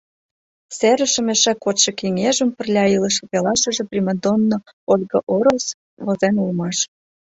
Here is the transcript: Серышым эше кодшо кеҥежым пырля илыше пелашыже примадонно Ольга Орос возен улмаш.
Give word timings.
Серышым 0.77 1.27
эше 1.33 1.53
кодшо 1.63 1.89
кеҥежым 1.99 2.49
пырля 2.57 2.85
илыше 2.95 3.23
пелашыже 3.31 3.83
примадонно 3.91 4.57
Ольга 4.91 5.19
Орос 5.33 5.65
возен 6.05 6.35
улмаш. 6.43 6.77